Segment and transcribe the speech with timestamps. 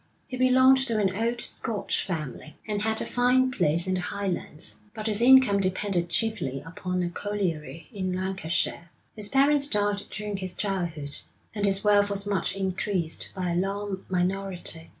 [0.27, 4.79] He belonged to an old Scotch family, and had a fine place in the Highlands,
[4.95, 8.89] but his income depended chiefly upon a colliery in Lancashire.
[9.15, 11.17] His parents died during his childhood,
[11.53, 14.89] and his wealth was much increased by a long minority.